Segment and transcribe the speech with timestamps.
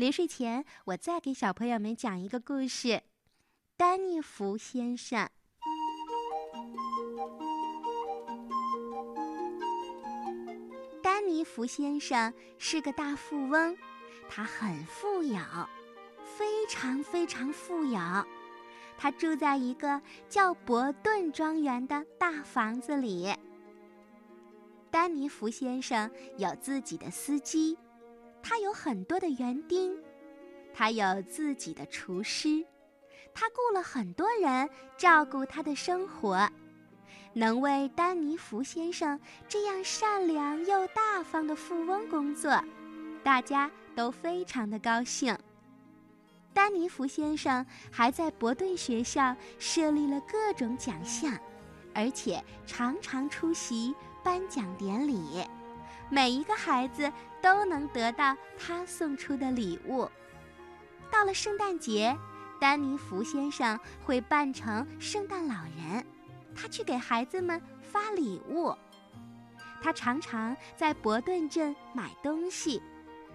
[0.00, 3.02] 临睡前，我再给小朋友们讲一个故事：
[3.76, 5.28] 丹尼弗先生。
[11.02, 13.76] 丹尼弗先生是个大富翁，
[14.26, 15.38] 他很富有，
[16.24, 18.00] 非常非常富有。
[18.96, 23.34] 他住在一个叫伯顿庄园的大房子里。
[24.90, 27.76] 丹尼弗先生有自己的司机。
[28.42, 29.96] 他有很多的园丁，
[30.72, 32.64] 他有自己的厨师，
[33.34, 36.48] 他雇了很多人照顾他的生活。
[37.32, 42.60] 能为丹尼弗先生这样善良又大方的富翁工作，
[43.22, 45.36] 大家都非常的高兴。
[46.52, 51.38] 丹尼弗先生还在伯顿学校设立了各种奖项，
[51.94, 53.94] 而且常常出席
[54.24, 55.44] 颁奖典礼。
[56.10, 57.10] 每一个孩子
[57.40, 60.10] 都能得到他送出的礼物。
[61.10, 62.16] 到了圣诞节，
[62.60, 66.04] 丹尼弗先生会扮成圣诞老人，
[66.54, 68.76] 他去给孩子们发礼物。
[69.82, 72.82] 他常常在伯顿镇买东西，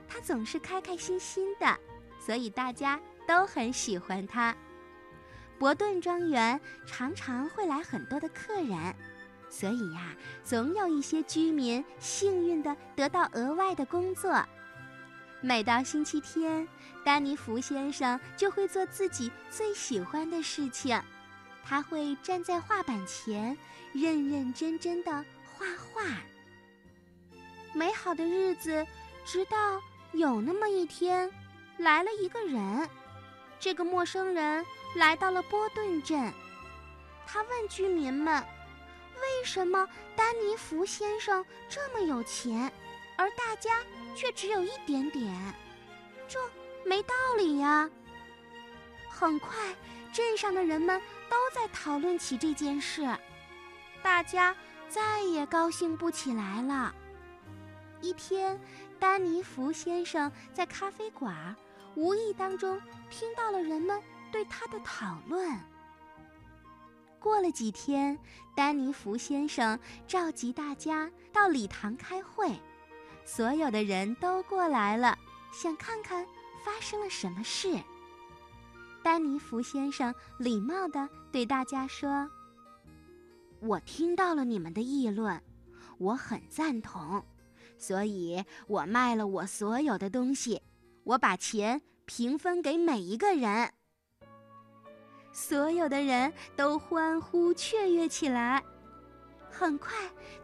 [0.08, 1.80] 他总是开开心心的，
[2.20, 4.56] 所以大家都很喜欢他。
[5.58, 8.94] 伯顿庄园常常会来很多的客人。
[9.50, 14.44] 所以呀，总有一些居民幸运地得到额外的工作。
[15.42, 16.68] 每到星期天，
[17.04, 21.00] 丹尼弗先生就会做自己最喜欢的事情，
[21.64, 23.58] 他会站在画板前，
[23.94, 25.12] 认认真真地
[25.54, 26.04] 画画。
[27.73, 28.86] 美好的日子，
[29.26, 29.80] 直到
[30.14, 31.32] 有那么一天，
[31.78, 32.90] 来了一个人。
[33.60, 36.34] 这个陌生人来到了波顿镇，
[37.28, 38.44] 他问居民们。
[39.21, 42.71] 为什么丹尼弗先生这么有钱，
[43.17, 43.81] 而大家
[44.16, 45.33] 却只有一点点？
[46.27, 46.39] 这
[46.83, 47.89] 没道理呀！
[49.09, 49.75] 很快，
[50.11, 53.08] 镇上的人们都在讨论起这件事，
[54.04, 54.55] 大家
[54.89, 56.93] 再也高兴不起来了。
[58.02, 58.59] 一天，
[58.99, 61.55] 丹尼弗先生在咖啡馆
[61.95, 65.58] 无意当中听到了人们对他的讨论。
[67.25, 68.19] 过了几天，
[68.53, 72.47] 丹尼弗先生召集大家到礼堂开会，
[73.25, 75.17] 所有的人都过来了，
[75.52, 76.23] 想看看
[76.63, 77.80] 发生了什么事。
[79.02, 82.30] 丹尼弗先生礼貌地对大家说
[83.59, 85.42] ：“我听到了你们的议论，
[85.97, 87.25] 我很赞同，
[87.75, 90.61] 所以我卖了我所有的东西，
[91.03, 93.73] 我把钱平分给每一个人。”
[95.36, 98.64] 所有的人都欢呼雀跃起来。
[99.52, 99.94] 很快，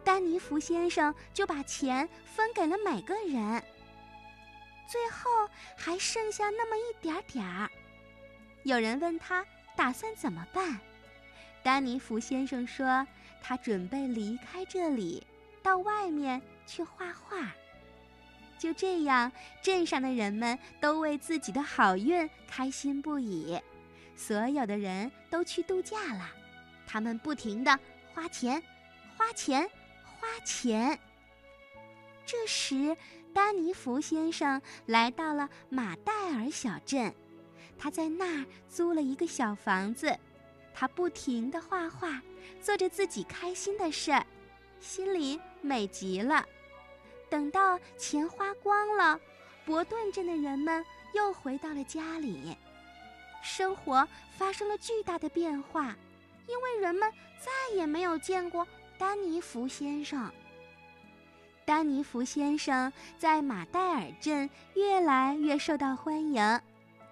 [0.04, 3.62] 丹尼弗先生就把钱分给了每个人。
[4.86, 7.70] 最后还剩下那么一点点儿。
[8.64, 9.42] 有人问他
[9.74, 10.78] 打算怎么办，
[11.62, 13.06] 丹尼弗先生说
[13.40, 15.26] ：“他准备离开这里，
[15.62, 17.50] 到外面去画画。”
[18.60, 19.32] 就这样，
[19.62, 23.58] 镇上的人们都为自己的好运开心不已。
[24.16, 26.30] 所有的人都去度假了，
[26.86, 27.78] 他们不停的
[28.12, 28.62] 花钱，
[29.16, 29.68] 花钱，
[30.04, 30.98] 花钱。
[32.24, 32.96] 这时，
[33.34, 37.12] 丹尼弗先生来到了马戴尔小镇，
[37.78, 40.16] 他在那儿租了一个小房子，
[40.72, 42.22] 他不停的画画，
[42.60, 44.24] 做着自己开心的事儿，
[44.80, 46.46] 心里美极了。
[47.28, 49.18] 等到钱花光了，
[49.64, 50.84] 伯顿镇的人们
[51.14, 52.56] 又回到了家里。
[53.42, 54.06] 生活
[54.38, 55.94] 发生了巨大的变化，
[56.46, 58.66] 因为人们再也没有见过
[58.96, 60.30] 丹尼弗先生。
[61.64, 66.60] 丹尼弗先生在马戴尔镇越来越受到欢迎，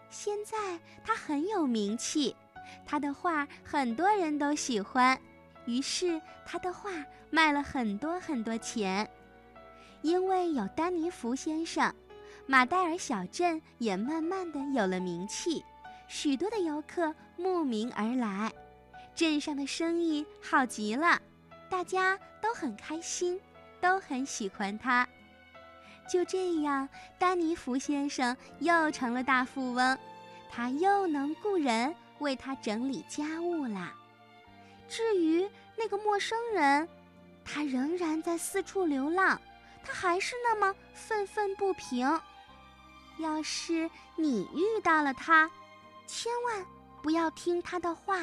[0.08, 2.34] 现在他很有名气，
[2.86, 5.20] 他的画很多人都喜欢，
[5.66, 6.90] 于是他的画
[7.30, 9.08] 卖了很多很多钱。
[10.02, 11.94] 因为有丹尼弗先生，
[12.46, 15.64] 马戴尔小镇也慢慢的有了名气。
[16.10, 18.52] 许多的游客慕名而来，
[19.14, 21.22] 镇上的生意好极了，
[21.68, 23.40] 大家都很开心，
[23.80, 25.08] 都很喜欢他。
[26.10, 29.96] 就这样，丹尼弗先生又成了大富翁，
[30.50, 33.94] 他又能雇人为他整理家务了。
[34.88, 36.88] 至于那个陌生人，
[37.44, 39.40] 他仍然在四处流浪，
[39.84, 42.20] 他还是那么愤愤不平。
[43.20, 45.48] 要是你遇到了他，
[46.12, 46.66] 千万
[47.00, 48.20] 不要听他的话。